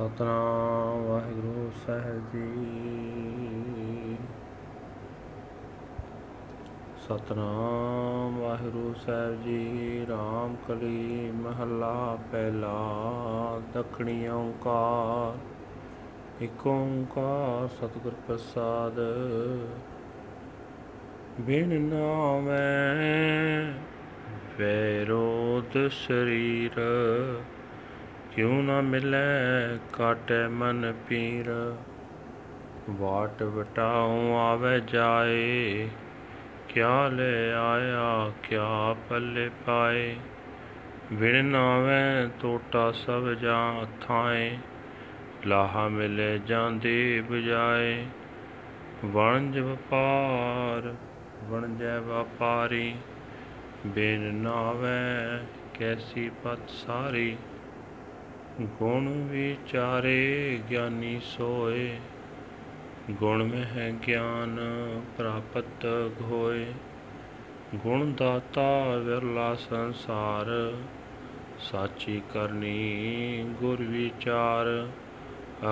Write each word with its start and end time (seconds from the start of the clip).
ਸਤਨਾਮ, 0.00 1.04
ਵਾਹਿਗੁਰੂ 1.04 1.72
ਸਾਹਿਬ 1.86 2.18
ਜੀ। 2.32 4.16
ਸਤਨਾਮ, 7.08 8.38
ਵਾਹਿਗੁਰੂ 8.38 8.94
ਸਾਹਿਬ 9.06 9.42
ਜੀ। 9.42 10.06
ਰਾਮ 10.08 10.56
ਕਲੀ 10.68 11.30
ਮਹੱਲਾ 11.30 12.18
ਪਹਿਲਾ, 12.32 12.80
ਦਖਣੀ 13.74 14.28
ਓੰਕਾਰ। 14.28 15.38
ਇਕ 16.44 16.66
ਓੰਕਾਰ 16.66 17.68
ਸਤਿਗੁਰ 17.68 18.14
ਪ੍ਰਸਾਦ। 18.26 19.00
ਬਿਨ 21.40 21.80
ਨਾਮੈ 21.80 22.94
ਵੈਰੋਧ 24.58 25.88
ਸਰੀਰ। 25.88 26.80
ਕਿਉ 28.34 28.62
ਨਾ 28.62 28.80
ਮਿਲੈ, 28.80 29.78
ਕਾਟੈ 29.92 30.48
ਮਨ 30.48 30.94
ਪੀਰ। 31.08 31.76
ਵਾਟ 32.90 33.42
ਵਟਾਉ 33.42 34.36
ਆਵੇ 34.36 34.80
ਜਾਏ, 34.80 35.88
ਕਿਆ 36.68 37.08
ਲੈ 37.08 37.52
ਆਇਆ, 37.52 38.32
ਕਿਆ 38.42 38.96
ਪੱਲੇ 39.08 39.50
ਪਾਏ। 39.66 40.16
ਵਿਣ 41.12 41.44
ਨਾਵੇਂ 41.44 42.28
ਟੋਟਾ 42.40 42.92
ਸਭ 42.92 43.28
ਜਾਂ 43.28 43.86
ਥਾਏ, 44.06 44.58
ਲਾਹਾ 45.46 45.88
ਮਿਲੇ 45.88 46.38
ਜਾਂਦੇ 46.38 47.24
ਬਜਾਏ 47.30 48.06
ਵਣਜ 49.04 49.58
ਵਪਾਰ, 49.58 50.94
ਵਣਜੈ 51.44 51.98
ਵਪਾਰੀ, 51.98 52.94
ਬਿਨ 53.86 54.20
ਨਾਵੇਂ 54.20 55.46
ਕੈਸੀ 55.78 56.30
ਪਤ 56.44 56.70
ਸਾਰੀ। 56.70 57.36
ਗੁਣ 58.60 59.08
ਵਿਚਾਰੇ 59.08 60.60
ਗਿਆਨੀ 60.70 61.20
ਸੋਏ, 61.22 61.98
ਗੁਣ 63.10 63.42
ਮਹਿ 63.44 63.92
ਗਿਆਨ 64.06 64.58
ਪ੍ਰਾਪਤ 65.18 65.84
ਹੋਏ 66.20 66.66
ਗੁਣ 67.74 68.12
ਦਾਤਾ 68.12 68.96
ਵਿਰਲਾ 68.96 69.54
ਸੰਸਾਰ, 69.54 70.46
ਸਾਚੀ 71.58 72.22
ਕਰਨੀ 72.34 73.44
ਗੁਰ 73.60 73.82
ਵਿਚਾਰ। 73.82 74.88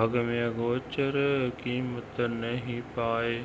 ਅਗਮ 0.03 0.29
ਅਗੋਚਰ 0.47 1.17
ਕੀਮਤ 1.57 2.21
ਨਹੀਂ 2.21 2.81
ਪਾਏ, 2.95 3.41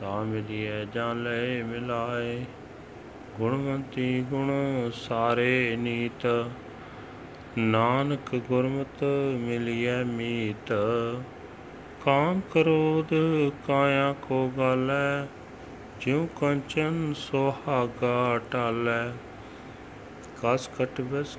ਤਾਂ 0.00 0.24
ਮਿਲਿਐ 0.24 0.84
ਜਾਣ 0.84 1.22
ਲੈ 1.22 1.62
ਮਿਲਾਏ। 1.62 2.44
ਗੁਣਵੰਤੀ 3.38 4.24
ਗੁਣ 4.30 4.50
ਸਾਰੇ 4.92 5.76
ਨੀਤ 5.80 6.26
ਨਾਨਕ 7.58 8.34
ਗੁਰਮਤ 8.34 9.02
ਮਿਲਿਐ 9.38 10.04
ਮੀਤ, 10.04 10.72
ਕਾਮ 12.04 12.40
ਕਰੋਧ 12.52 13.06
ਕਾਇਆ 13.66 14.14
ਕੋ 14.28 14.52
ਗਾਲੈ, 14.58 15.26
ਜਿਉ 16.00 16.28
ਕੰਚਨ 16.40 17.12
ਸੁਹਾਗਾ 17.16 18.40
ਟਾਲੈ। 18.50 19.12
ਕਸ 20.42 20.70
ਕਟਵਸ, 20.78 21.38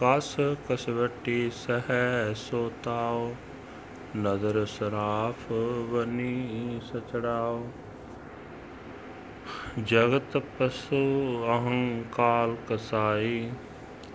ਕਸ 0.00 0.36
ਕਸਵਟੀ 0.68 1.50
ਸਹੈ 1.50 2.32
ਸੋਤਾਓ 2.36 3.34
ਨਦਰ 4.16 4.66
ਸਰਾਫ 4.66 5.52
ਵਨੀ 5.90 6.80
ਸਚੜਾਓ 6.82 7.66
ਜਗਤ 9.84 10.36
ਪਸੂ 10.58 10.96
ਅਹੰਕਾਲ 11.46 12.56
ਕਸਾਈ 12.68 13.50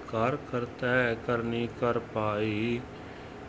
ਕਰ 0.07 0.35
ਕਰਤੈ 0.35 1.15
ਕਰਨੀ 1.15 1.67
ਕਰ 1.81 1.99
ਪਾਈ। 1.99 2.79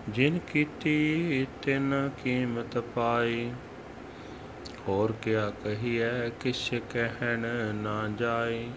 ਜਿਨ 0.08 0.38
ਕੀਤੀ 0.38 1.46
ਤਿਨ 1.62 2.10
ਕੀਮਤ 2.24 2.78
ਪਾਈ। 2.78 3.50
ਹੋਰ 4.88 5.12
ਕਿਆ 5.12 5.52
ਕਹੀਐ, 5.64 6.28
ਕਿਛ 6.28 6.74
ਕਹਿਣ 6.91 7.47
ਨਾ 7.74 8.08
ਜਾਈ। 8.18 8.70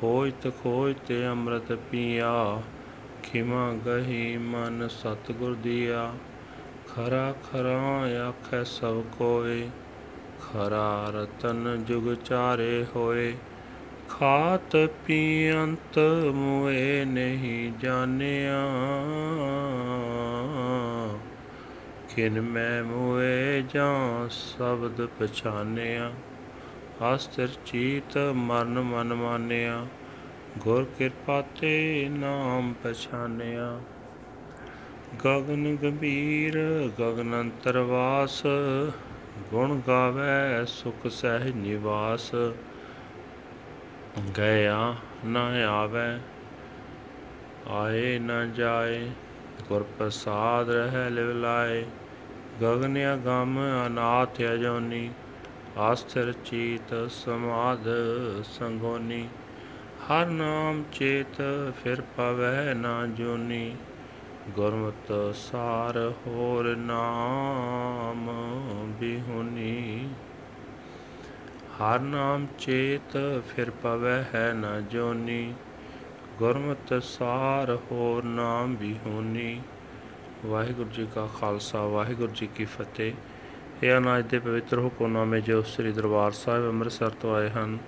ਖੋਜਤ 0.00 0.52
ਖੋਜਤ 0.62 1.12
ਅੰਮ੍ਰਿਤ 1.30 1.72
ਪੀਆ, 1.72 2.62
ਖਿਮਾ 3.22 3.72
ਗਹੀ 3.86 4.36
ਮਨ 4.36 4.88
ਸਤਗੁਰ 4.88 5.54
ਦੀਆ। 5.54 6.12
ਖਰਾ 6.94 7.34
ਖਰਾ 7.52 7.80
ਆਖੈ 8.28 8.62
ਸਭ 8.64 9.02
ਕੋਏ, 9.18 9.68
ਖਰਾ 10.40 11.12
ਰਤਨ 11.14 11.84
ਜੁਗ 11.84 12.14
ਚਾਰੇ 12.14 12.86
ਹੋਏ। 12.96 13.34
ਖਾਤ 14.08 14.76
ਪੀਅੰਤ 15.06 15.98
ਮੋਏ 16.34 17.04
ਨਹੀਂ 17.04 17.72
ਜਾਣਿਆ। 17.80 18.66
ਕਿਨ 22.16 22.40
ਮੈਂ 22.40 22.84
ਮੋਏ 22.84 23.62
ਜਾਂ 23.74 24.28
ਸ਼ਬਦ 24.28 25.06
ਪਛਾਨਿਆ 25.06 26.12
ਅਸਤਰ 27.14 27.48
ਚੀਤ 27.66 28.18
ਮਰਨ 28.34 28.80
ਮਨ 28.80 29.14
ਮਾਨਿਆ। 29.14 29.86
ਗੁਰ 30.58 30.84
ਕਿਰਪਾ 30.98 31.42
ਤੇ 31.60 32.08
ਨਾਮ 32.10 32.74
ਪਛਾਨਿਆ 32.84 33.80
ਗਗਨ 35.24 35.76
ਗੰਭੀਰ, 35.82 36.58
ਗਗਨ 37.00 37.40
ਅੰਤਰਵਾਸ 37.40 38.42
ਗੁਣ 39.50 39.80
ਗਾਵੇ 39.88 40.64
ਸੁਖ 40.66 41.06
ਸਹਿ 41.06 41.52
ਨਿਵਾਸ। 41.52 42.30
ਗਿਆ 44.20 44.94
ਨਾ 45.24 45.40
ਆਵੇ, 45.68 46.18
ਆਏ 47.70 48.18
ਨਾ 48.18 48.44
ਜਾਏ 48.44 49.10
ਗੁਰ 49.68 49.82
ਪ੍ਰਸਾਦ 49.98 50.70
ਰਹਿ 50.70 51.10
ਲਿਵ 51.10 51.30
ਲਾਏ, 51.30 51.84
ਗਗਨ 52.62 52.98
ਅਗੰਮ 53.14 53.58
ਅਨਾਥ 53.86 54.40
ਅਜੋਨੀ, 54.40 55.10
ਆਸਥਿਰ 55.78 56.32
ਚੀਤ 56.44 56.94
ਸਮਾਧ 57.10 57.88
ਸੰਗੋਨੀ, 58.44 59.28
ਹਰ 60.10 60.26
ਨਾਮ 60.26 60.82
ਚੇਤ 60.92 61.42
ਫਿਰ 61.84 62.02
ਪਵੈ 62.16 62.74
ਨਾ 62.74 63.06
ਜੋਨੀ, 63.06 63.76
ਗੁਰਮਤ 64.50 65.12
ਸਾਰ 65.34 66.12
ਹੋਰ 66.26 66.76
ਨਾਮ 66.76 68.30
ਬਿਹੁਨੀ। 69.00 70.08
ਹਰ 71.74 72.00
ਨਾਮ 72.00 72.46
ਚੇਤ 72.58 73.16
ਫਿਰ 73.48 73.70
ਪਵੈ 73.70 74.22
ਹੈ 74.34 74.52
ਨ 74.54 74.84
ਜੋਨੀ, 74.90 75.54
ਗੁਰਮਤ 76.38 77.02
ਸਾਰ 77.02 77.78
ਹੋਰ 77.90 78.24
ਨਾਮ 78.24 78.74
ਵੀ 78.76 78.94
ਹੋਨੀ। 79.06 79.60
ਵਾਹਿਗੁਰੂ 80.46 80.88
ਜੀ 80.88 81.06
ਕਾ 81.14 81.28
ਖਾਲਸਾ, 81.40 81.84
ਵਾਹਿਗੁਰੂ 81.86 82.32
ਜੀ 82.32 82.46
ਕੀ 82.46 82.64
ਫਤਿਹ। 82.64 83.12
ਇਹ 83.82 83.96
ਅਨਾਜ 83.96 84.26
ਦੇ 84.26 84.38
ਪਵਿੱਤਰ 84.38 84.78
ਹੁਕਮਨਾਮੇ 84.78 85.40
ਜੋ 85.40 85.62
ਸ੍ਰੀ 85.62 85.92
ਦਰਬਾਰ 85.92 86.30
ਸਾਹਿਬ 86.32 86.68
ਅੰਮ੍ਰਿਤਸਰ 86.68 87.10
ਤੋਂ 87.10 87.34
ਆਏ 87.34 87.50
ਹਨ 87.50 87.78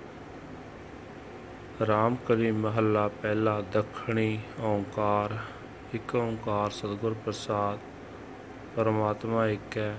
ਰਾਮ 1.87 2.15
ਕਲੀ 2.27 2.51
ਮਹੱਲਾ 2.51 3.07
ਪਹਿਲਾ 3.07 3.61
ਦੱਖਣੀ 3.73 4.39
ਓੰਕਾਰ, 4.59 5.37
ਇੱਕ 5.93 6.15
ਓੰਕਾਰ 6.15 6.69
ਸਤਿਗੁਰ 6.71 7.15
ਪ੍ਰਸਾਦ, 7.25 7.79
ਪਰਮਾਤਮਾ 8.75 9.47
ਇੱਕ 9.47 9.77
ਹੈ। 9.77 9.95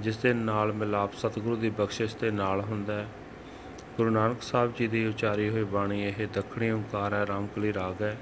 ਜਿਸ 0.00 0.16
ਦੇ 0.16 0.34
ਨਾਲ 0.34 0.72
ਮਿਲਾਪ 0.72 1.12
ਸਤਿਗੁਰੂ 1.12 1.56
ਦੀ 1.56 1.70
ਬਖਸ਼ਿਸ਼ 1.70 2.16
ਦੇ 2.16 2.30
ਨਾਲ 2.30 2.60
ਹੁੰਦਾ 2.60 2.94
ਹੈ। 2.94 3.08
ਗੁਰੂ 3.96 4.10
ਨਾਨਕ 4.10 4.42
ਸਾਹਿਬ 4.42 4.72
ਜੀ 4.78 4.86
ਦੀ 4.86 5.06
ਉਚਾਰੀ 5.06 5.48
ਹੋਈ 5.48 5.64
ਬਾਣੀ 5.64 6.02
ਇਹ 6.02 6.26
ਦੱਖਣੀ 6.34 6.70
ਓੰਕਾਰ 6.70 7.14
ਹੈ, 7.14 7.26
ਰਾਮਕਲੀ 7.26 7.72
ਰਾਗ 7.72 8.02
ਹੈ। 8.02 8.16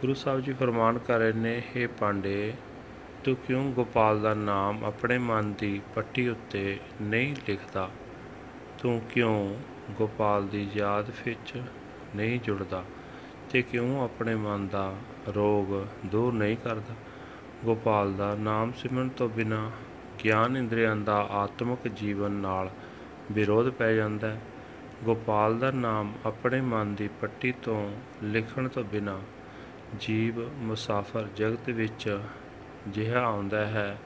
ਗੁਰੂ 0.00 0.14
ਸਾਹਿਬ 0.14 0.40
ਜੀ 0.40 0.52
ਫਰਮਾਨ 0.52 0.98
ਕਰ 0.98 1.18
ਰਹੇ 1.18 1.32
ਨੇ 1.32 1.62
हे 1.76 1.90
ਪਾਂਡੇ, 2.00 2.52
ਤੂੰ 3.24 3.36
ਕਿਉਂ 3.36 3.72
ਗੋਪਾਲ 3.72 4.20
ਦਾ 4.20 4.34
ਨਾਮ 4.34 4.84
ਆਪਣੇ 4.84 5.18
ਮਨ 5.18 5.52
ਦੀ 5.52 5.80
ਪੱਟੀ 5.94 6.28
ਉੱਤੇ 6.28 6.78
ਨਹੀਂ 7.02 7.36
ਲਿਖਦਾ? 7.48 7.90
ਤੂੰ 8.82 9.02
ਕਿਉਂ 9.12 9.54
ਗੋਪਾਲ 9.90 10.46
ਦੀ 10.46 10.68
ਯਾਦ 10.76 11.10
ਵਿੱਚ 11.24 11.62
ਨਹੀਂ 12.16 12.40
ਜੁੜਦਾ? 12.40 12.84
ਤੇ 13.50 13.62
ਕਿਉਂ 13.62 14.04
ਆਪਣੇ 14.04 14.34
ਮਨ 14.34 14.68
ਦਾ 14.68 14.94
ਰੋਗ 15.28 15.86
ਦੂਰ 16.06 16.32
ਨਹੀਂ 16.32 16.56
ਕਰਦਾ? 16.56 16.94
ਗੋਪਾਲ 17.64 18.12
ਦਾ 18.12 18.34
ਨਾਮ 18.34 18.72
ਸਿਮਰਨ 18.72 19.08
ਤੋਂ 19.08 19.28
ਬਿਨਾ 19.28 19.70
ਗਿਆਨ 20.24 20.56
ਇੰਦਰੀਆਂ 20.56 20.96
ਦਾ 20.96 21.16
ਆਤਮਿਕ 21.30 21.88
ਜੀਵਨ 21.88 22.30
ਨਾਲ 22.30 22.70
ਵਿਰੋਧ 23.32 23.70
ਪੈ 23.70 23.94
ਜਾਂਦਾ 23.94 24.30
ਹੈ। 24.30 24.40
ਗੋਪਾਲ 25.04 25.58
ਦਾ 25.58 25.70
ਨਾਮ 25.70 26.12
ਆਪਣੇ 26.26 26.60
ਮਨ 26.60 26.94
ਦੀ 26.94 27.08
ਪੱਟੀ 27.08 27.52
ਤੋਂ 27.52 27.92
ਲਿਖਣ 28.22 28.68
ਤੋਂ 28.68 28.84
ਬਿਨਾ 28.84 29.20
ਜੀਵ 30.00 30.54
ਮੁਸਾਫਰ 30.54 31.28
ਜਗਤ 31.36 31.70
ਵਿੱਚ 31.70 32.18
ਜਿਹਾ 32.88 33.24
ਆਉਂਦਾ 33.24 33.66
ਹੈ 33.66 33.98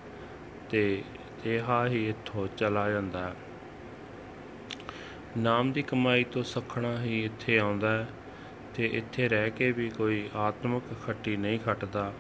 ਤੇ 0.71 1.05
ਜਿਹਾ 1.45 1.87
ਹੀ 1.87 2.09
ਇੱਥੋਂ 2.09 2.49
ਚਲਾ 2.57 2.91
ਜਾਂਦਾ 2.91 3.29
ਹੈ। 3.29 3.35
ਨਾਮ 5.39 5.73
ਦੀ 5.73 5.83
ਕਮਾਈ 5.83 6.25
ਤੋਂ 6.25 6.43
ਸਖਣਾ 6.43 7.03
ਹੀ 7.03 7.25
ਇੱਥੇ 7.25 7.59
ਆਉਂਦਾ 7.59 7.93
ਹੈ 7.93 8.09
ਤੇ 8.75 8.87
ਇੱਥੇ 8.87 9.29
ਰਹਿ 9.29 9.51
ਕੇ 9.51 9.73
ਵੀ 9.73 9.89
ਕੋਈ 9.89 10.31
ਆਤਮਿਕ 10.37 10.83
ਖੱਟੀ 11.07 11.37
ਨਹੀਂ 11.37 11.59
ਖੱਟਦਾ। 11.59 12.13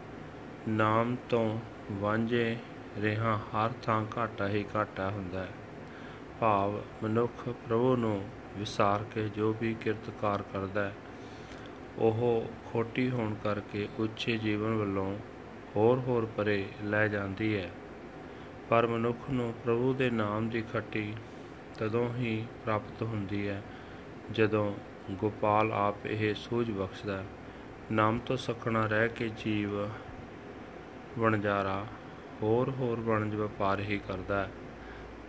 ਨਾਮ 0.69 1.17
ਤੋਂ 1.29 1.58
ਵਾਂਝੇ 1.93 2.56
ਰਿਹਾ 3.02 3.37
ਹਰ 3.49 3.70
ਥਾਂ 3.82 4.05
ਘਾਟਾ 4.17 4.49
ਹੀ 4.49 4.64
ਘਾਟਾ 4.76 5.08
ਹੁੰਦਾ 5.11 5.43
ਹੈ 5.43 5.52
ਭਾਵ 6.41 6.81
ਮਨੁੱਖ 7.02 7.49
ਪ੍ਰਭੂ 7.49 7.94
ਨੂੰ 7.96 8.25
ਵਿਸਾਰ 8.58 9.05
ਕੇ 9.05 9.29
ਜੋ 9.29 9.55
ਵੀ 9.61 9.75
ਕਿਰਤਕਾਰ 9.75 10.43
ਕਰਦਾ 10.43 10.85
ਹੈ, 10.85 10.93
ਉਹ 11.99 12.50
ਖੋਟੀ 12.67 13.11
ਹੋਣ 13.11 13.35
ਕਰਕੇ 13.35 13.88
ਉੱਚੇ 13.99 14.37
ਜੀਵਨ 14.38 14.75
ਵੱਲੋਂ 14.75 15.17
ਹੋਰ 15.76 15.99
ਹੋਰ 15.99 16.26
ਪਰੇ 16.37 16.64
ਲੈ 16.85 17.06
ਜਾਂਦੀ 17.08 17.56
ਹੈ 17.56 17.70
ਪਰ 18.70 18.87
ਮਨੁੱਖ 18.87 19.31
ਨੂੰ 19.31 19.52
ਪ੍ਰਭੂ 19.64 19.93
ਦੇ 19.94 20.11
ਨਾਮ 20.11 20.49
ਦੀ 20.49 20.62
ਖੱਟੀ 20.62 21.12
ਤਦੋਂ 21.79 22.08
ਹੀ 22.14 22.44
ਪ੍ਰਾਪਤ 22.64 23.02
ਹੁੰਦੀ 23.02 23.49
ਹੈ, 23.49 23.62
ਜਦੋਂ 24.32 24.73
ਗੋਪਾਲ 25.11 25.73
ਆਪ 25.73 26.06
ਇਹ 26.06 26.35
ਸੂਝ 26.35 26.70
ਬਖਸ਼ਦਾ 26.70 27.17
ਹੈ। 27.17 27.25
ਨਾਮ 27.93 28.19
ਤੋਂ 28.19 28.37
ਸਖਣਾ 28.37 28.87
ਰਹਿ 28.87 29.08
ਕੇ 29.08 29.29
ਜੀਵ 29.38 29.70
ਵਣਜਾਰਾ 31.19 31.85
ਹੋਰ 32.43 32.71
ਹੋਰ 32.71 33.01
ਵਣਜ 33.01 33.35
ਵਪਾਰ 33.35 33.81
ਹੀ 33.81 34.01
ਕਰਦਾ 34.09 34.45
ਹੈ 34.45 34.51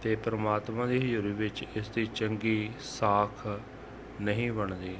ਤੇ 0.02 0.16
ਪ੍ਰਮਾਤਮਾ 0.16 0.86
ਦੀ 0.86 0.98
ਹਜ਼ੂਰੀ 0.98 1.31
ਵਿੱਚ 1.31 1.66
ਇਸ 1.75 1.90
ਦੀ 1.90 2.06
ਚੰਗੀ 2.06 2.72
ਸਾਖ 2.80 3.60
ਨਹੀਂ 4.22 4.52
ਬਣਦੀ। 4.52 4.96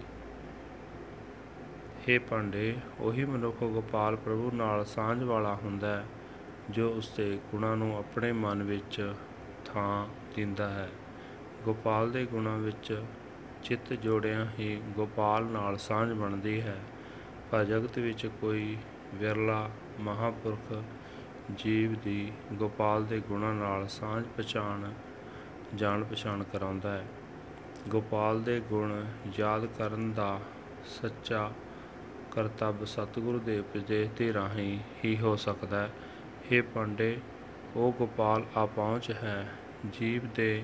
ਹੇ 2.10 2.18
ਪਾਂਡੇ 2.20 2.76
ਉਹੀ 3.00 3.26
ਮਨੁੱਖ 3.26 3.64
ਗੋਪਾਲ 3.64 4.16
ਪ੍ਰਭੂ 4.16 4.52
ਨਾਲ 4.54 4.86
ਸਾਂਝ 4.86 5.24
ਵਾਲਾ 5.24 5.56
ਹੁੰਦਾ 5.56 5.96
ਹੈ, 5.96 6.06
ਜੋ 6.70 6.90
ਉਸਦੇ 6.90 7.40
ਗੁਣਾਂ 7.52 7.78
ਨੂੰ 7.78 7.98
ਆਪਣੇ 7.98 8.32
ਮਨ 8.32 8.64
ਵਿੱਚ 8.64 9.14
ਥਾਂ 9.66 10.08
ਦਿੰਦਾ 10.36 10.70
ਹੈ। 10.70 10.90
ਗੋਪਾਲ 11.66 12.12
ਦੇ 12.12 12.26
ਗੁਣਾਂ 12.26 12.58
ਵਿੱਚ 12.58 13.04
ਚਿੱਤ 13.64 13.94
ਜੋੜਿਆਂ 13.94 14.46
ਹੀ 14.60 14.82
ਗੋਪਾਲ 14.90 15.44
ਨਾਲ 15.44 15.78
ਸਾਂਝ 15.78 16.14
ਬਣਦੀ 16.14 16.62
ਹੈ। 16.62 16.78
ਪਰ 17.52 17.64
ਜਗਤ 17.64 18.00
ਵਿੱਚ 18.00 18.26
ਕੋਈ 18.42 18.78
ਵਿਰਲਾ 19.14 19.70
ਮਹਾਪੁਰਖ 20.00 20.84
ਜੀਵ 21.58 21.94
ਦੀ 21.94 22.32
ਗੋਪਾਲ 22.54 23.06
ਦੇ 23.06 23.20
ਗੁਣਾਂ 23.20 23.54
ਨਾਲ 23.54 23.88
ਸਾਂਝ 23.88 24.26
ਪਛਾਣ, 24.38 24.92
ਜਾਣ 25.76 26.04
ਪਛਾਣ 26.04 26.44
ਕਰਾਉਂਦਾ 26.44 26.92
ਹੈ। 26.92 27.06
ਗੋਪਾਲ 27.90 28.44
ਦੇ 28.44 28.60
ਗੁਣ 28.60 29.06
ਯਾਦ 29.40 29.66
ਕਰਨ 29.66 30.14
ਦਾ 30.14 30.40
ਸੱਚਾ 30.86 31.52
ਕਰਤੱਵ 32.32 32.86
ਸਤਿਗੁਰੂ 32.86 33.40
ਦੇ 33.40 33.60
ਉਪਦੇਸ਼ 33.60 34.12
ਦੇ 34.18 34.34
ਰਾਹੀਂ 34.34 34.80
ਹੀ 35.06 35.18
ਹੋ 35.18 35.36
ਸਕਦਾ 35.36 35.80
ਹੈ। 35.80 35.92
ਹੇ 36.52 36.62
ਪਾਂਡੇ, 36.62 37.20
ਉਹ 37.76 37.94
ਗੋਪਾਲ 37.94 38.46
ਆਪਹੁੰਚ 38.58 39.12
ਹੈ, 39.12 39.52
ਜੀਵ 40.00 40.22
ਦੇ 40.36 40.64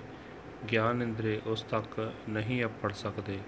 ਗਿਆਨ 0.72 1.02
ਇੰਦਰੀ 1.02 1.42
ਉਸ 1.46 1.62
ਤੱਕ 1.62 2.14
ਨਹੀਂ 2.30 2.66
ਅਪੜ 2.66 2.94
ਸਕਦੇ। 2.94 3.40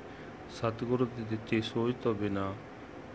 ਸਤਿਗੁਰੂ 0.50 1.06
ਦੀ 1.06 1.24
ਦਿੱਤੀ 1.24 1.62
ਸੋਝ 1.62 1.94
ਤੋਂ 2.04 2.16
ਬਿਨਾ 2.16 2.54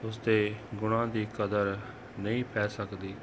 ਉਸ 0.05 0.19
ਦੇ 0.19 0.55
ਗੁਣਾਂ 0.75 1.07
ਦੀ 1.07 1.27
ਕਦਰ 1.39 1.79
ਨਹੀਂ 2.19 2.45
ਪੈ 2.45 2.69
ਸਕਦੀ। 2.69 3.15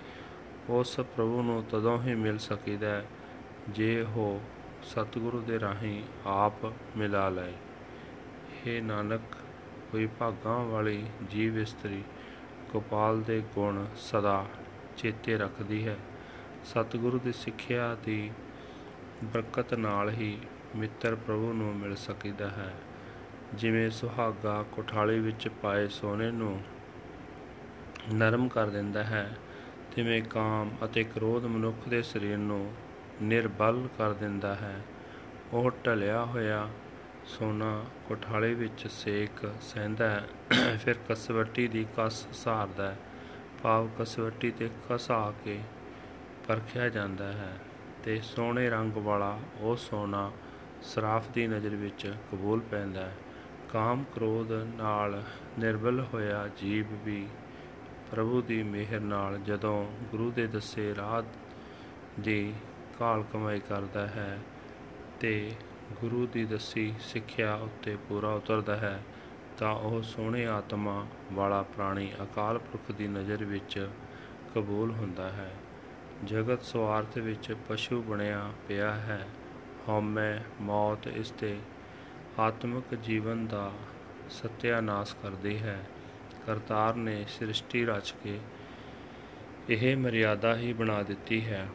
ਉਸ 0.69 0.95
ਪ੍ਰਭੂ 0.95 1.41
ਨੂੰ 1.41 1.63
ਤਦੋਂ 1.63 2.03
ਹੀ 2.03 2.15
ਮਿਲ 2.15 2.37
ਸਕੀਦਾ 2.37 2.87
ਹੈ, 2.87 3.05
ਜੇ 3.69 4.01
ਉਹ 4.01 4.41
ਸਤਿਗੁਰੂ 4.83 5.41
ਦੇ 5.41 5.59
ਰਾਹੀਂ 5.59 6.03
ਆਪ 6.25 6.65
ਮਿਲਾ 6.97 7.29
ਲਏ। 7.29 7.53
ਹੇ 8.67 8.81
ਨਾਨਕ, 8.81 9.21
ਕੋਈ 9.91 10.07
ਭਾਗਾਂ 10.19 10.65
ਵਾਲੀ 10.65 11.05
ਜੀਵ 11.29 11.59
ਇਸਤਰੀ 11.59 12.03
ਗੋਪਾਲ 12.73 13.21
ਦੇ 13.21 13.43
ਗੁਣ 13.55 13.85
ਸਦਾ 13.95 14.45
ਚੇਤੇ 14.97 15.37
ਰੱਖਦੀ 15.37 15.87
ਹੈ। 15.87 15.97
ਸਤਿਗੁਰੂ 16.65 17.19
ਦੀ 17.19 17.33
ਸਿੱਖਿਆ 17.33 17.97
ਦੀ 18.05 18.31
ਬਰਕਤ 19.23 19.73
ਨਾਲ 19.73 20.09
ਹੀ 20.09 20.39
ਮਿੱਤਰ 20.75 21.15
ਪ੍ਰਭੂ 21.15 21.53
ਨੂੰ 21.53 21.75
ਮਿਲ 21.75 21.95
ਸਕੀਦਾ 21.95 22.47
ਹੈ। 22.49 22.73
ਜਿਵੇਂ 23.53 23.89
ਸੁਹਾਗਾ 23.89 24.65
ਕੋਠਾਲੀ 24.71 25.19
ਵਿੱਚ 25.19 25.47
ਪਾਏ 25.47 25.87
ਸੋਨੇ 25.87 26.31
ਨੂੰ 26.31 26.61
ਨਰਮ 28.13 28.47
ਕਰ 28.47 28.69
ਦਿੰਦਾ 28.69 29.03
ਹੈ 29.03 29.37
ਤਿਵੇਂ 29.95 30.21
ਕਾਮ 30.21 30.69
ਅਤੇ 30.85 31.03
ਕ੍ਰੋਧ 31.03 31.45
ਮਨੁੱਖ 31.45 31.89
ਦੇ 31.89 32.01
ਸਰੀਰ 32.01 32.37
ਨੂੰ 32.37 32.73
ਨਿਰਬਲ 33.21 33.87
ਕਰ 33.97 34.13
ਦਿੰਦਾ 34.13 34.55
ਹੈ। 34.55 34.81
ਉਹ 35.53 35.71
ਢਲਿਆ 35.87 36.25
ਹੋਇਆ 36.25 36.67
ਸੋਨਾ 37.25 37.85
ਕੋਠਾਲੇ 38.07 38.53
ਵਿੱਚ 38.53 38.87
ਸੇਕ 38.87 39.53
ਸਹਿੰਦਾ 39.61 40.09
ਹੈ। 40.09 40.27
ਫਿਰ 40.83 40.95
ਕਸਵੱਟੀ 41.09 41.67
ਦੀ 41.67 41.85
ਕਸ 41.97 42.27
ਸਹਾਰਦਾ 42.33 42.91
ਹੈ। 42.91 42.97
ਭਾਵ 43.63 43.89
ਕਸਵੱਟੀ 43.99 44.51
ਤੇ 44.51 44.69
ਕਸਾ 44.89 45.33
ਕੇ 45.45 45.59
ਪਰਖਿਆ 46.47 46.89
ਜਾਂਦਾ 46.89 47.31
ਹੈ 47.31 47.57
ਤੇ 48.03 48.19
ਸੋਹਣੇ 48.23 48.69
ਰੰਗ 48.69 48.93
ਵਾਲਾ 48.93 49.39
ਉਹ 49.59 49.75
ਸੋਨਾ 49.75 50.31
ਸਰਾਫ 50.81 51.29
ਦੀ 51.29 51.47
ਨਜ਼ਰ 51.47 51.75
ਵਿੱਚ 51.75 52.13
ਕਬੂਲ 52.31 52.59
ਪੈਂਦਾ 52.59 53.05
ਹੈ। 53.05 53.15
ਕਾਮ 53.73 54.03
ਕ੍ਰੋਧ 54.15 54.51
ਨਾਲ 54.51 55.23
ਨਿਰਬਲ 55.59 56.05
ਹੋਇਆ 56.13 56.49
ਜੀਵ 56.57 56.85
ਵੀ 57.03 57.27
ਪ੍ਰਭੂ 58.15 58.41
ਦੀ 58.41 58.63
ਮਿਹਰ 58.63 58.99
ਨਾਲ 58.99 59.39
ਜਦੋਂ 59.39 59.91
ਗੁਰੂ 60.11 60.31
ਦੇ 60.31 60.47
ਦੱਸੇ 60.47 60.95
ਰਾਹ 60.95 61.23
ਦੀ 62.19 62.53
ਕਾਲ 62.99 63.23
ਕਮਾਈ 63.33 63.59
ਕਰਦਾ 63.59 64.07
ਹੈ 64.07 64.39
ਤੇ 65.19 65.51
ਗੁਰੂ 66.01 66.27
ਦੀ 66.27 66.45
ਦੱਸੀ 66.45 66.93
ਸਿੱਖਿਆ 66.99 67.55
ਉੱਤੇ 67.55 67.97
ਪੂਰਾ 68.09 68.29
ਉਤਰਦਾ 68.29 68.75
ਹੈ, 68.75 69.03
ਤਾਂ 69.57 69.71
ਉਹ 69.71 70.01
ਸੋਹਣੇ 70.01 70.47
ਆਤਮਾ 70.47 71.07
ਵਾਲਾ 71.33 71.61
ਪ੍ਰਾਣੀ 71.61 72.11
ਅਕਾਲ 72.23 72.57
ਪੁਰਖ 72.57 72.95
ਦੀ 72.95 73.07
ਨਜ਼ਰ 73.07 73.43
ਵਿੱਚ 73.43 73.89
ਕਬੂਲ 74.55 74.91
ਹੁੰਦਾ 74.91 75.29
ਹੈ। 75.29 75.51
ਜਗਤ 76.25 76.63
ਸਵਾਰਥ 76.63 77.17
ਵਿੱਚ 77.17 77.55
ਪਸ਼ੂ 77.69 78.01
ਬਣਿਆ 78.01 78.51
ਪਿਆ 78.67 78.93
ਹੈ। 78.93 79.27
ਹਉਮੈ 79.89 80.39
ਮੌਤ 80.61 81.07
ਇਸ 81.07 81.31
ਤੇ 81.31 81.57
ਆਤਮਿਕ 82.39 82.95
ਜੀਵਨ 82.95 83.47
ਦਾ 83.47 83.71
ਸਤਿਆਨਾਸ਼ 84.29 85.15
ਕਰਦੀ 85.23 85.57
ਹੈ। 85.57 85.79
ਕਰਤਾਰ 86.47 86.95
ਨੇ 86.95 87.25
ਸ੍ਰਿਸ਼ਟੀ 87.29 87.85
ਰਚ 87.85 88.13
ਕੇ 88.23 88.39
ਇਹ 89.69 89.97
ਮਰਿਆਦਾ 89.97 90.55
ਹੀ 90.57 90.73
ਬਣਾ 90.73 91.03
ਦਿੱਤੀ 91.03 91.45
ਹੈ 91.45 91.67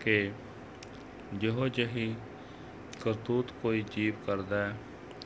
ਕਿ 0.00 0.32
ਜਿਹੋ 1.34 1.68
ਜਿਹੀ 1.68 2.14
ਕਰਤੂਤ 3.02 3.52
ਕੋਈ 3.62 3.84
ਜੀਵ 3.92 4.14
ਕਰਦਾ 4.26 4.64
ਹੈ, 4.64 4.76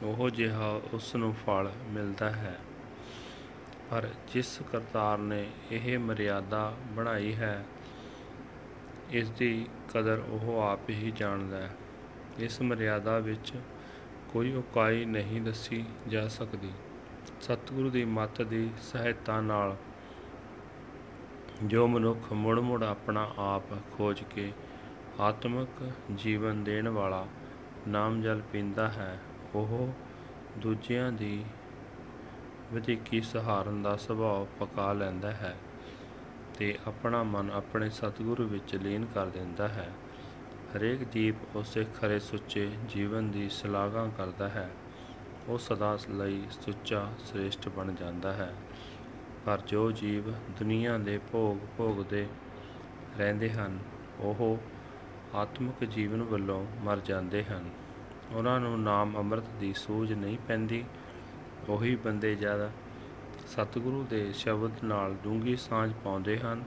ਉਹ 0.02 0.30
ਜਿਹਾ 0.30 0.80
ਉਸ 0.92 1.14
ਨੂੰ 1.16 1.34
ਫਲ 1.46 1.72
ਮਿਲਦਾ 1.88 2.30
ਹੈ। 2.30 2.58
ਪਰ 3.90 4.08
ਜਿਸ 4.32 4.58
ਕਰਤਾਰ 4.72 5.18
ਨੇ 5.18 5.50
ਇਹ 5.70 5.98
ਮਰਿਆਦਾ 5.98 6.76
ਬਣਾਈ 6.90 7.34
ਹੈ 7.34 7.64
ਇਸ 9.10 9.30
ਦੀ 9.30 9.66
ਕਦਰ 9.94 10.22
ਉਹ 10.28 10.62
ਆਪ 10.62 10.90
ਹੀ 10.90 11.12
ਜਾਣਦਾ 11.16 11.56
ਹੈ। 11.56 11.70
ਇਸ 12.38 12.60
ਮਰਿਆਦਾ 12.62 13.18
ਵਿੱਚ 13.18 13.52
ਕੋਈ 14.32 14.52
ਉਕਾਈ 14.54 15.04
ਨਹੀਂ 15.04 15.40
ਦੱਸੀ 15.40 15.84
ਜਾ 16.08 16.28
ਸਕਦੀ। 16.28 16.70
ਸਤਿਗੁਰੂ 17.40 17.90
ਦੀ 17.90 18.04
ਮੱਤ 18.04 18.42
ਦੀ 18.42 18.70
ਸਹਾਇਤਾ 18.82 19.40
ਨਾਲ 19.40 19.76
ਜੋ 21.64 21.86
ਮਨੁੱਖ 21.86 22.32
ਮੁੜ 22.32 22.58
ਮੁੜ 22.58 22.84
ਆਪਣਾ 22.84 23.30
ਆਪ 23.38 23.62
ਖੋਜ 23.92 24.22
ਕੇ 24.22 24.52
ਆਤਮਿਕ 25.20 25.92
ਜੀਵਨ 26.14 26.64
ਦੇਣ 26.64 26.88
ਵਾਲਾ 26.88 27.26
ਨਾਮ 27.88 28.22
ਜਲ 28.22 28.42
ਪੀਂਦਾ 28.52 28.88
ਹੈ, 28.88 29.18
ਉਹ 29.54 29.92
ਦੂਜਿਆਂ 30.58 31.12
ਦੀ 31.12 31.44
ਵਧੀਕੀ 32.72 33.20
ਸਹਾਰਨ 33.20 33.82
ਦਾ 33.82 33.96
ਸੁਭਾਅ 33.96 34.64
ਪਕਾ 34.64 34.92
ਲੈਂਦਾ 34.92 35.30
ਹੈ 35.30 35.56
ਤੇ 36.58 36.78
ਆਪਣਾ 36.86 37.22
ਮਨ 37.22 37.50
ਆਪਣੇ 37.50 37.90
ਸਤਿਗੁਰੂ 37.90 38.48
ਵਿੱਚ 38.48 38.76
ਲੀਨ 38.76 39.06
ਕਰ 39.14 39.26
ਦਿੰਦਾ 39.26 39.68
ਹੈ। 39.68 39.92
ਹਰੇਕ 40.76 41.04
ਜੀਵ 41.04 41.34
ਉਸੇ 41.54 41.86
ਖਰੇ 42.00 42.18
ਸੁੱਚੇ 42.18 42.70
ਜੀਵਨ 42.88 43.30
ਦੀ 43.30 43.48
ਸ਼ਲਾਘਾ 43.48 44.10
ਕਰਦਾ 44.18 44.48
ਹੈ। 44.48 44.70
ਉਹ 45.48 45.58
ਸਦਾ 45.58 45.98
ਲਈ 46.10 46.42
ਸੁੱਚਾ, 46.50 47.12
ਸ੍ਰੇਸ਼ਟ 47.18 47.68
ਬਣ 47.68 47.92
ਜਾਂਦਾ 47.92 48.32
ਹੈ। 48.32 48.54
ਪਰ 49.46 49.60
ਜੋ 49.66 49.92
ਜੀਵ 49.92 50.32
ਦੁਨੀਆ 50.32 50.98
ਦੇ 50.98 51.20
ਭੋਗ 51.32 51.56
ਭੋਗਦੇ 51.78 52.28
ਰਹਿੰਦੇ 53.18 53.50
ਹਨ, 53.50 53.78
ਉਹ 54.20 54.58
ਆਤਮਿਕ 55.34 55.84
ਜੀਵਨ 55.84 56.22
ਵੱਲੋਂ 56.22 56.66
ਮਰ 56.82 56.96
ਜਾਂਦੇ 56.96 57.44
ਹਨ। 57.44 57.70
ਉਹਨਾਂ 58.32 58.60
ਨੂੰ 58.60 58.82
ਨਾਮ 58.82 59.16
ਅੰਮ੍ਰਿਤ 59.16 59.44
ਦੀ 59.60 59.72
ਸੂਝ 59.72 60.12
ਨਹੀਂ 60.12 60.38
ਪੈਂਦੀ। 60.48 60.84
ਉਹੀ 61.68 61.96
ਬੰਦੇ 61.96 62.34
ਜਦ 62.34 62.70
ਸਤਿਗੁਰੂ 63.46 64.06
ਦੇ 64.10 64.32
ਸ਼ਬਦ 64.32 64.70
ਨਾਲ 64.84 65.14
ਡੂੰਗੀ 65.14 65.56
ਸਾਂਝ 65.56 65.92
ਪਾਉਂਦੇ 66.04 66.38
ਹਨ, 66.38 66.64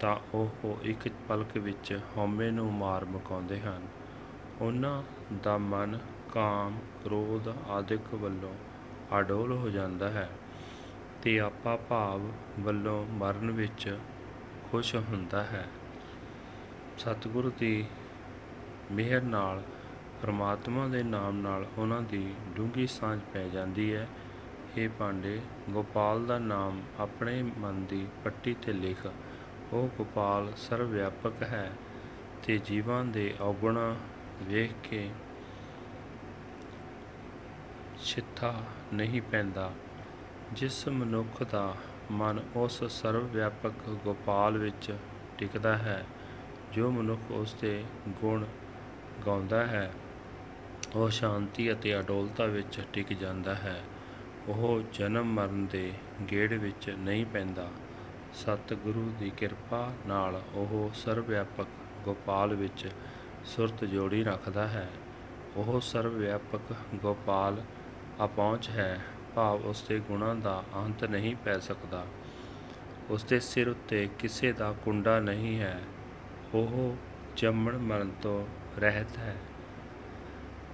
ਤਾਂ 0.00 0.16
ਉਹ 0.34 0.78
ਇੱਕ 0.82 1.08
ਪਲਕ 1.28 1.56
ਵਿੱਚ 1.56 2.00
ਹਉਮੈ 2.16 2.50
ਨੂੰ 2.50 2.72
ਮਾਰ 2.72 3.04
ਮੁਕਾਉਂਦੇ 3.04 3.60
ਹਨ। 3.60 3.88
ਉਹਨਾਂ 4.60 5.02
ਦਾ 5.42 5.58
ਮਨ 5.58 5.98
ਕਾਮ, 6.32 6.78
ਕ੍ਰੋਧ 7.04 7.48
ਆਦਿਕ 7.48 8.14
ਵੱਲੋਂ 8.14 8.54
ਅਡੋਲ 9.18 9.52
ਹੋ 9.52 9.68
ਜਾਂਦਾ 9.68 10.10
ਹੈ 10.10 10.28
ਤੇ 11.22 11.40
ਆਪਾ 11.40 11.76
ਭਾਵ 11.76 12.30
ਵੱਲੋਂ 12.60 13.06
ਮਰਨ 13.06 13.50
ਵਿੱਚ 13.50 13.98
ਖੁਸ਼ 14.70 14.94
ਹੁੰਦਾ 14.94 15.42
ਹੈ। 15.42 15.66
ਸਤਿਗੁਰੂ 16.98 17.52
ਦੀ 17.58 17.84
ਮਿਹਰ 18.92 19.22
ਨਾਲ 19.22 19.62
ਪਰਮਾਤਮਾ 20.22 20.86
ਦੇ 20.88 21.02
ਨਾਮ 21.02 21.36
ਨਾਲ 21.36 21.66
ਉਹਨਾਂ 21.78 22.02
ਦੀ 22.02 22.34
ਡੂੰਗੀ 22.56 22.86
ਸਾਂਝ 22.86 23.20
ਪੈ 23.32 23.48
ਜਾਂਦੀ 23.48 23.94
ਹੈ। 23.94 24.08
ਇਹ 24.76 24.88
ਪਾਂਡੇ 24.88 25.40
ਗੋਪਾਲ 25.70 26.26
ਦਾ 26.26 26.38
ਨਾਮ 26.38 26.82
ਆਪਣੇ 27.00 27.42
ਮਨ 27.58 27.84
ਦੀ 27.84 28.06
ਪੱਟੀ 28.24 28.54
ਤੇ 28.62 28.72
ਲਿਖ। 28.72 29.06
ਉਹ 29.72 29.88
ਗੋਪਾਲ 29.98 30.52
ਸਰਵ 30.56 30.86
ਵਿਆਪਕ 30.86 31.42
ਹੈ 31.42 31.70
ਤੇ 32.46 32.58
ਜੀਵਾਂ 32.58 33.04
ਦੇ 33.04 33.34
ਔਗਣ 33.40 33.94
ਵੇਖ 34.42 34.88
ਕੇ 34.88 35.10
ਛਿੱਥਾ 38.04 38.54
ਨਹੀਂ 38.92 39.22
ਪੈਂਦਾ। 39.22 39.72
ਜਿਸ 40.52 40.88
ਮਨੁੱਖ 40.88 41.42
ਦਾ 41.42 41.74
ਮਨ 42.10 42.40
ਉਸ 42.56 42.84
ਸਰਵ 42.84 43.26
ਵਿਆਪਕ 43.26 43.72
ਗੋਪਾਲ 43.88 44.58
ਵਿੱਚ 44.58 44.94
ਟਿਕਦਾ 45.38 45.78
ਹੈ, 45.78 46.04
ਜੋ 46.72 46.90
ਮਨੁੱਖ 46.90 47.30
ਉਸ 47.30 47.54
ਦੇ 47.60 47.84
ਗੁਣ 48.08 48.44
ਗਾਉਂਦਾ 49.26 49.66
ਹੈ, 49.66 49.92
ਉਹ 50.94 51.08
ਸ਼ਾਂਤੀ 51.10 51.72
ਅਤੇ 51.72 51.98
ਅਡੋਲਤਾ 51.98 52.46
ਵਿੱਚ 52.46 52.80
ਟਿਕ 52.92 53.12
ਜਾਂਦਾ 53.12 53.54
ਹੈ। 53.54 53.82
ਉਹ 54.48 54.82
ਜਨਮ 54.92 55.24
ਮਰਨ 55.24 55.66
ਦੇ 55.66 55.92
ਗੇੜ 56.30 56.52
ਵਿੱਚ 56.52 56.90
ਨਹੀਂ 56.90 57.26
ਪੈਂਦਾ। 57.26 57.68
ਸਤਿਗੁਰੂ 58.34 59.12
ਦੀ 59.18 59.30
ਕਿਰਪਾ 59.30 59.92
ਨਾਲ 60.06 60.42
ਉਹ 60.54 60.90
ਸਰਵ 60.94 61.24
ਵਿਆਪਕ 61.24 61.66
ਗੋਪਾਲ 62.04 62.54
ਵਿੱਚ 62.54 62.88
ਸੁਰਤ 63.44 63.84
ਜੋੜੀ 63.84 64.24
ਰੱਖਦਾ 64.24 64.68
ਹੈ। 64.68 64.88
ਉਹ 65.56 65.80
ਸਰਵ 65.80 66.10
ਵਿਆਪਕ 66.10 66.74
ਗੋਪਾਲ 66.94 67.62
ਅਪਹੁੰਚ 68.24 68.68
ਹੈ, 68.68 69.00
ਭਾਵ 69.34 69.64
ਉਸ 69.64 69.82
ਦੇ 69.88 69.98
ਗੁਣਾਂ 70.00 70.34
ਦਾ 70.34 70.64
ਅੰਤ 70.76 71.04
ਨਹੀਂ 71.04 71.36
ਪੈ 71.36 71.58
ਸਕਦਾ। 71.58 72.04
ਉਸ 73.10 73.24
ਦੇ 73.24 73.40
ਸਿਰ 73.40 73.68
ਉੱਤੇ 73.68 74.08
ਕਿਸੇ 74.18 74.52
ਦਾ 74.52 74.72
ਕੁੰਡਾ 74.84 75.20
ਨਹੀਂ 75.20 75.60
ਹੈ, 75.60 75.80
ਉਹ 76.54 76.96
ਜੰਮਣ 77.36 77.78
ਮਰਨ 77.78 78.10
ਤੋਂ 78.22 78.46
ਰਹਿਤ 78.78 79.18
ਹੈ। 79.18 79.36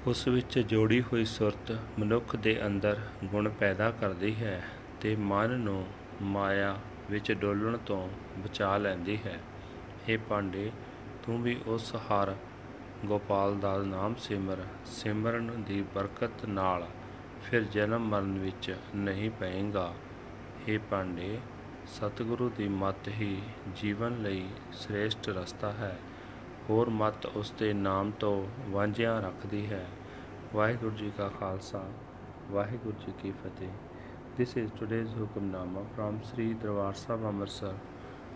ਉਸ 0.07 0.29
ਵਿੱਚ 0.29 0.59
ਜੋੜੀ 0.59 1.03
ਹੋਈ 1.03 1.25
ਸੁਰਤ 1.25 1.79
ਮਨੁੱਖ 1.99 2.37
ਦੇ 2.37 2.67
ਅੰਦਰ 2.67 2.99
ਗੁਣ 3.25 3.49
ਪੈਦਾ 3.49 3.91
ਕਰਦੀ 3.91 4.35
ਹੈ 4.35 4.63
ਤੇ 5.01 5.17
ਮਨ 5.17 5.51
ਨੂੰ 5.51 5.87
ਮਾਇਆ 6.23 6.77
ਵਿੱਚ 7.11 7.33
ਡੋਲਣ 7.33 7.77
ਤੋਂ 7.77 8.09
ਬਚਾ 8.39 8.77
ਲੈਂਦੀ 8.77 9.19
ਹੈ। 9.27 9.39
हे 10.09 10.21
ਪਾਂਡੇ, 10.29 10.71
ਤੂੰ 11.27 11.43
ਵੀ 11.43 11.61
ਉਸ 11.67 11.95
ਹਰ 11.97 12.35
ਗੋਪਾਲ 13.07 13.59
ਦਾ 13.59 13.77
ਨਾਮ 13.79 14.15
ਸਿਮਰ, 14.15 14.57
ਸਿਮਰਨ 14.87 15.63
ਦੀ 15.63 15.83
ਬਰਕਤ 15.95 16.47
ਨਾਲ 16.47 16.87
ਫਿਰ 17.43 17.63
ਜਨਮ 17.63 18.09
ਮਰਨ 18.09 18.39
ਵਿੱਚ 18.39 18.77
ਨਹੀਂ 18.95 19.31
ਪਏਗਾ 19.31 19.95
हे 20.69 20.81
ਪਾਂਡੇ 20.91 21.39
ਸਤਿਗੁਰੂ 21.87 22.49
ਦੀ 22.49 22.69
ਮੱਤ 22.69 23.09
ਹੀ 23.09 23.43
ਜੀਵਨ 23.77 24.23
ਲਈ 24.23 24.49
ਸ੍ਰੇਸ਼ਟ 24.73 25.29
ਰਸਤਾ 25.29 25.73
ਹੈ 25.73 25.99
ਹੋਰ 26.71 26.91
ਮੱਤ 26.91 27.27
ਉਸ 27.27 27.51
ਦੇ 27.51 27.73
ਨਾਮ 27.73 28.11
ਤੋਂ 28.11 28.47
ਵਾਂਝਿਆ 28.69 29.21
ਰੱਖਦੀ 29.21 29.67
ਹੈ 29.67 29.87
ਵਾਹਿਗੁਰੂ 30.55 30.97
ਜੀ 30.97 31.13
ਕਾ 31.19 31.29
ਖਾਲਸਾ 31.29 31.85
ਵਾਹਿਗੁਰੂ 32.51 32.97
ਜੀ 33.07 33.13
ਕੀ 33.23 33.33
ਫਤਿਹ 33.33 33.69
This 34.39 34.57
is 34.57 34.71
today's 34.81 35.09
Hukamnama 35.09 35.83
from 35.97 36.21
Sri 36.23 36.55
Darbar 36.55 36.95
Sahib 36.95 37.25
Amritsar 37.25 37.75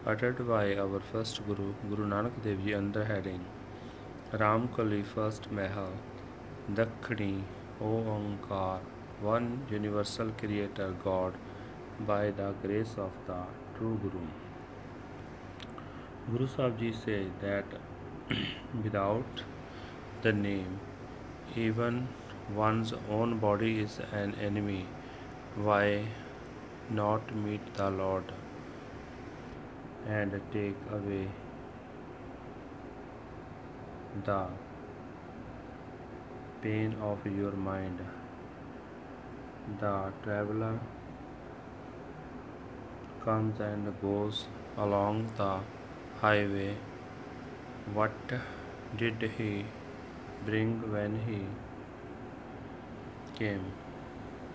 uttered 0.07 0.49
by 0.49 0.77
our 0.77 1.01
first 1.01 1.47
Guru 1.47 1.75
Guru 1.89 2.09
Nanak 2.09 2.43
Dev 2.43 2.65
Ji 2.65 2.75
under 2.75 3.05
heading 3.05 3.45
Ram 4.33 4.69
Kali 4.69 5.05
First 5.05 5.53
Mahal 5.53 5.93
Dakhini 7.83 8.39
Oankar 8.43 8.81
One 9.21 9.67
Universal 9.71 10.31
Creator 10.39 10.95
God 11.05 11.35
by 12.07 12.31
the 12.31 12.55
grace 12.63 12.95
of 12.97 13.11
the 13.27 13.37
True 13.77 13.99
Guru. 14.03 14.27
Guru 16.31 16.47
Sahib 16.47 16.79
Ji 16.79 16.93
says 16.93 17.27
that 17.41 17.65
without 18.85 19.43
the 20.23 20.33
name 20.33 20.79
even 21.57 22.09
one's 22.55 22.93
own 23.11 23.39
body 23.39 23.81
is 23.81 24.01
an 24.13 24.35
enemy. 24.37 24.87
Why 25.57 26.07
not 26.91 27.35
meet 27.35 27.75
the 27.75 27.91
Lord 27.91 28.25
and 30.07 30.41
take 30.53 30.77
away 30.91 31.29
the 34.25 34.47
pain 36.63 36.97
of 37.11 37.27
your 37.27 37.53
mind? 37.53 38.01
The 39.81 39.93
traveler 40.25 40.79
comes 43.25 43.61
and 43.61 43.93
goes 44.01 44.47
along 44.77 45.23
the 45.37 45.53
highway. 46.21 46.77
What 47.95 48.35
did 48.97 49.31
he 49.37 49.65
bring 50.47 50.75
when 50.97 51.17
he 51.29 51.41
came? 53.39 53.73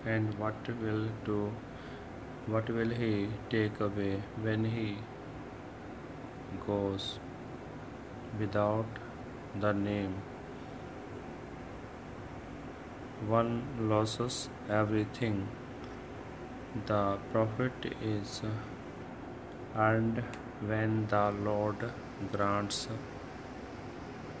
and 0.04 0.38
what 0.38 0.68
will 0.80 1.06
do 1.24 1.38
what 2.46 2.68
will 2.70 2.92
he 2.98 3.28
take 3.50 3.80
away 3.86 4.12
when 4.46 4.64
he 4.76 4.86
goes 6.66 7.18
without 8.38 9.00
the 9.64 9.72
name 9.72 10.14
one 13.26 13.62
loses 13.88 14.48
everything 14.68 15.48
the 16.86 17.18
profit 17.32 17.72
is 18.02 18.42
earned 19.76 20.22
when 20.66 21.06
the 21.08 21.24
lord 21.48 21.90
grants 22.32 22.88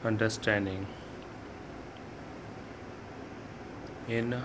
understanding 0.04 0.86
in 4.08 4.42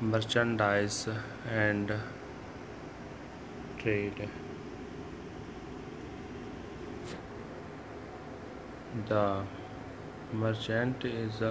merchandise 0.00 1.08
and 1.50 1.92
trade. 3.78 4.28
The 9.08 9.42
merchant 10.32 11.04
is 11.04 11.42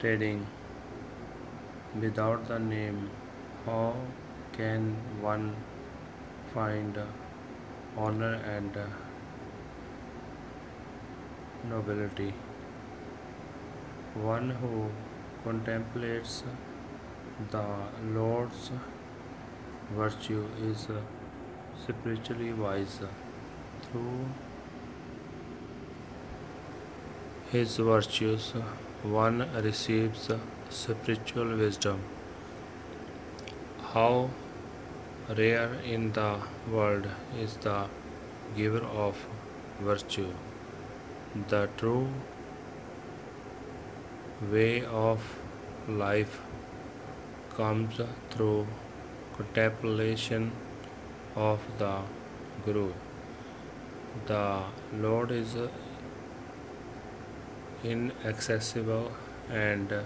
trading 0.00 0.46
without 2.00 2.48
the 2.48 2.58
name. 2.58 3.10
How 3.66 3.94
can 4.52 4.96
one 5.20 5.54
find 6.54 6.98
honor 7.96 8.34
and 8.56 8.78
nobility? 11.68 12.32
One 14.14 14.50
who 14.50 14.90
contemplates 15.44 16.42
the 17.50 17.64
Lord's 18.14 18.70
virtue 19.94 20.44
is 20.62 20.88
spiritually 21.82 22.52
wise. 22.52 23.00
Through 23.82 24.26
his 27.50 27.76
virtues, 27.76 28.52
one 29.02 29.48
receives 29.62 30.30
spiritual 30.68 31.56
wisdom. 31.56 32.00
How 33.92 34.30
rare 35.36 35.72
in 35.84 36.12
the 36.12 36.36
world 36.70 37.06
is 37.38 37.56
the 37.56 37.86
giver 38.54 38.84
of 38.84 39.16
virtue. 39.80 40.32
The 41.48 41.68
true 41.78 42.08
way 44.52 44.84
of 44.84 45.20
life 45.88 46.40
comes 47.56 48.00
through 48.30 48.66
contemplation 49.36 50.52
of 51.34 51.60
the 51.78 52.00
Guru. 52.64 52.92
The 54.26 54.62
Lord 54.92 55.30
is 55.30 55.56
inaccessible 57.84 59.12
and 59.50 59.92
uh, 59.92 60.02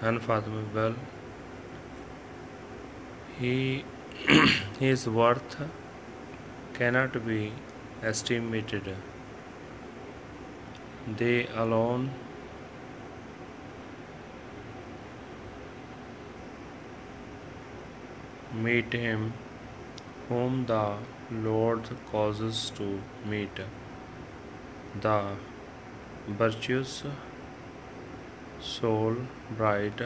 unfathomable. 0.00 0.94
He 3.38 3.84
his 4.80 5.08
worth 5.08 5.56
cannot 6.74 7.26
be 7.26 7.52
estimated. 8.02 8.94
They 11.06 11.46
alone 11.48 12.10
meet 18.52 18.92
him 18.92 19.32
whom 20.28 20.66
the 20.66 20.96
Lord 21.30 21.88
causes 22.10 22.70
to 22.76 23.00
meet. 23.24 23.60
The 25.00 25.36
virtuous 26.26 27.04
soul 28.60 29.16
bright 29.56 30.02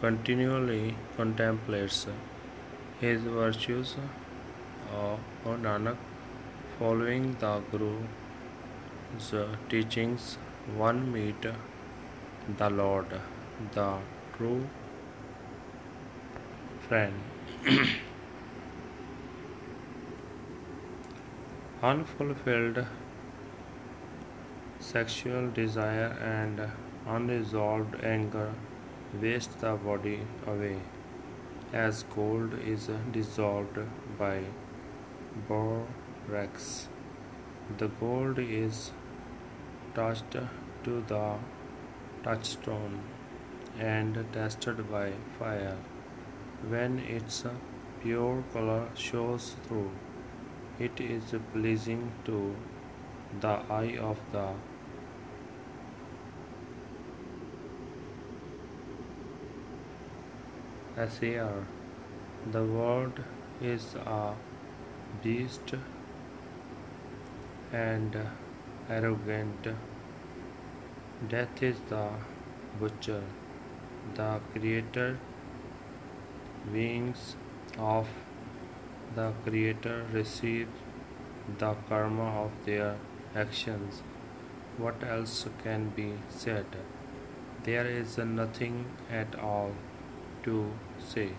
continually 0.00 0.96
contemplates 1.16 2.06
his 3.00 3.20
virtues. 3.22 3.96
O 4.92 5.18
Nanak, 5.46 5.96
following 6.78 7.36
the 7.38 7.60
Guru's 7.70 9.32
teachings, 9.68 10.36
one 10.76 11.12
meet 11.12 11.46
the 12.58 12.70
Lord, 12.70 13.06
the 13.72 13.98
true 14.36 14.68
friend. 16.88 17.14
Unfulfilled 21.82 22.84
sexual 24.78 25.50
desire 25.50 26.10
and 26.22 26.60
unresolved 27.06 27.94
anger 28.04 28.52
waste 29.18 29.58
the 29.60 29.70
body 29.76 30.18
away, 30.46 30.76
as 31.72 32.02
gold 32.14 32.52
is 32.72 32.90
dissolved 33.12 33.78
by 34.18 34.42
borax. 35.48 36.88
The 37.78 37.88
gold 37.88 38.38
is 38.38 38.92
touched 39.94 40.36
to 40.84 41.02
the 41.14 41.38
touchstone 42.22 43.00
and 43.78 44.22
tested 44.34 44.90
by 44.92 45.12
fire. 45.38 45.78
When 46.68 46.98
its 46.98 47.42
pure 48.02 48.44
color 48.52 48.86
shows 48.94 49.56
through, 49.66 49.90
it 50.86 51.00
is 51.00 51.34
pleasing 51.52 52.10
to 52.24 52.36
the 53.40 53.54
eye 53.78 53.96
of 54.10 54.20
the 54.32 54.46
assayer. 60.96 61.66
The 62.50 62.64
world 62.64 63.20
is 63.60 63.94
a 63.94 64.34
beast 65.22 65.74
and 67.72 68.16
arrogant. 68.88 69.68
Death 71.28 71.62
is 71.62 71.76
the 71.90 72.08
butcher. 72.78 73.22
The 74.14 74.40
creator 74.52 75.18
wings 76.72 77.36
of 77.78 78.08
the 79.14 79.32
creator 79.44 80.06
receive 80.12 80.68
the 81.58 81.74
karma 81.88 82.28
of 82.44 82.50
their 82.64 82.96
actions. 83.34 84.02
What 84.76 85.02
else 85.02 85.46
can 85.62 85.90
be 85.90 86.14
said? 86.28 86.66
There 87.64 87.86
is 87.86 88.16
nothing 88.18 88.86
at 89.10 89.38
all 89.38 89.72
to 90.44 90.72
say. 90.98 91.30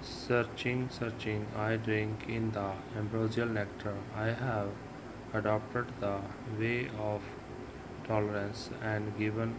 Searching, 0.00 0.88
searching, 0.90 1.46
I 1.56 1.76
drink 1.76 2.24
in 2.28 2.50
the 2.52 2.72
ambrosial 2.96 3.46
nectar. 3.46 3.94
I 4.16 4.28
have 4.28 4.70
adopted 5.32 5.86
the 6.00 6.16
way 6.58 6.90
of 6.98 7.20
tolerance 8.08 8.70
and 8.82 9.16
given 9.16 9.54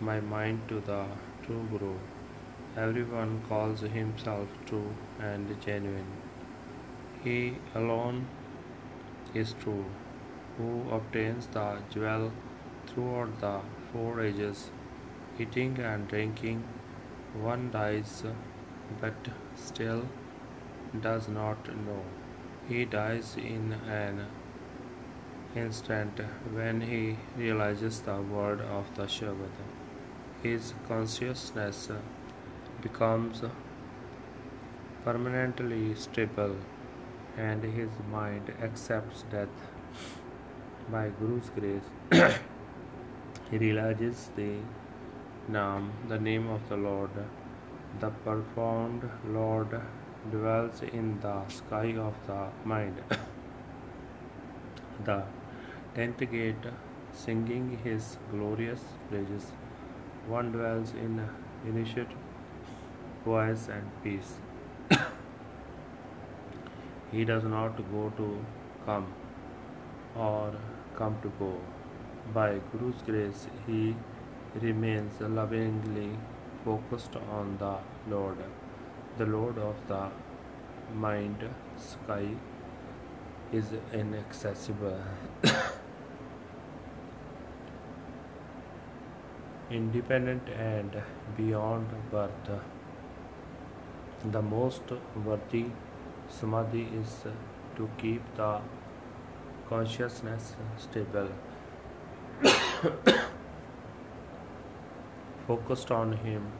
my 0.00 0.20
mind 0.20 0.60
to 0.68 0.80
the 0.80 1.04
true 1.44 1.66
Guru. 1.70 1.96
Everyone 2.80 3.30
calls 3.48 3.80
himself 3.80 4.48
true 4.64 4.94
and 5.18 5.48
genuine. 5.60 6.10
He 7.24 7.56
alone 7.74 8.26
is 9.34 9.54
true, 9.62 9.84
who 10.56 10.68
obtains 10.96 11.48
the 11.48 11.78
jewel 11.90 12.30
throughout 12.86 13.40
the 13.40 13.54
four 13.92 14.20
ages, 14.20 14.70
eating 15.40 15.78
and 15.78 16.06
drinking. 16.06 16.62
One 17.46 17.70
dies, 17.72 18.22
but 19.00 19.32
still 19.56 20.04
does 21.00 21.28
not 21.28 21.66
know. 21.86 22.02
He 22.68 22.84
dies 22.84 23.36
in 23.36 23.72
an 23.88 24.26
instant 25.56 26.20
when 26.52 26.80
he 26.92 27.16
realizes 27.36 28.00
the 28.02 28.20
word 28.36 28.60
of 28.60 28.94
the 28.94 29.08
Shabad. 29.16 29.58
His 30.44 30.74
consciousness 30.86 31.90
becomes 32.82 33.42
permanently 35.04 35.94
stable 35.94 36.56
and 37.36 37.62
his 37.62 37.90
mind 38.10 38.52
accepts 38.62 39.24
death. 39.30 39.48
By 40.90 41.10
Guru's 41.20 41.50
grace, 41.50 41.88
he 43.50 43.58
realizes 43.58 44.30
the 44.36 44.56
Naam, 45.50 45.90
the 46.08 46.18
name 46.18 46.48
of 46.48 46.68
the 46.68 46.76
Lord. 46.76 47.10
The 48.00 48.10
profound 48.10 49.08
Lord 49.26 49.80
dwells 50.30 50.82
in 50.82 51.20
the 51.20 51.36
sky 51.48 51.94
of 51.96 52.14
the 52.26 52.48
mind. 52.64 53.02
the 55.04 55.22
tenth 55.94 56.18
gate, 56.30 56.66
singing 57.12 57.78
his 57.84 58.18
glorious 58.30 58.80
praises. 59.10 59.52
One 60.26 60.52
dwells 60.52 60.92
in 60.92 61.28
initiate 61.66 62.14
voice 63.28 63.64
and 63.76 63.86
peace. 64.02 64.30
he 67.12 67.24
does 67.30 67.44
not 67.54 67.80
go 67.94 68.02
to 68.20 68.28
come 68.86 69.08
or 70.26 70.52
come 71.00 71.18
to 71.24 71.32
go. 71.40 71.50
By 72.38 72.48
Guru's 72.70 73.02
grace, 73.08 73.42
he 73.66 73.82
remains 74.62 75.20
lovingly 75.20 76.10
focused 76.64 77.18
on 77.38 77.52
the 77.58 77.74
Lord, 78.14 78.38
the 79.18 79.26
Lord 79.26 79.58
of 79.58 79.76
the 79.88 80.02
mind 80.94 81.44
sky 81.76 82.24
is 83.52 83.66
inaccessible. 83.92 85.00
Independent 89.70 90.48
and 90.48 91.02
beyond 91.36 91.88
birth. 92.10 92.50
The 94.24 94.42
most 94.42 94.82
worthy 95.24 95.66
samadhi 96.28 96.88
is 97.00 97.24
to 97.76 97.88
keep 97.98 98.20
the 98.34 98.60
consciousness 99.68 100.56
stable. 100.76 101.28
Focused 105.46 105.92
on 105.92 106.14
Him, 106.14 106.50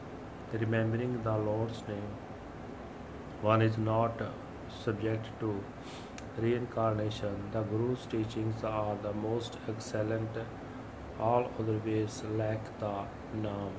remembering 0.53 1.21
the 1.21 1.37
Lord's 1.37 1.83
name. 1.85 2.13
One 3.41 3.61
is 3.61 3.77
not 3.77 4.21
subject 4.85 5.25
to 5.41 5.61
reincarnation. 6.37 7.51
The 7.51 7.63
Guru's 7.63 8.05
teachings 8.05 8.63
are 8.63 8.95
the 9.03 9.11
most 9.11 9.57
excellent. 9.67 10.29
All 11.19 11.51
other 11.59 11.81
ways 11.85 12.23
lack 12.37 12.79
the 12.79 13.03
Naam, 13.35 13.73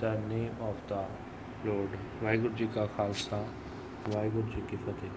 the 0.00 0.18
name 0.28 0.56
of 0.60 0.74
the 0.88 1.04
Lord. 1.64 1.96
Waheguru 2.22 2.54
ji 2.54 2.66
ਕਾ 2.74 2.86
ਖਾਲਸਾ 2.86 3.44
ਵਾਹਿਗੁਰੂ 4.10 4.48
ਜੀ 4.48 4.62
ਕੀ 4.70 4.76
ਫਤਿਹ 4.76 5.10